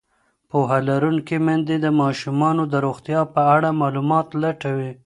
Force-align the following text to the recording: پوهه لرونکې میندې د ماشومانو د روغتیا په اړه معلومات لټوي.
پوهه 0.49 0.79
لرونکې 0.89 1.37
میندې 1.45 1.75
د 1.81 1.87
ماشومانو 2.01 2.63
د 2.71 2.73
روغتیا 2.85 3.21
په 3.33 3.41
اړه 3.55 3.69
معلومات 3.81 4.27
لټوي. 4.41 4.91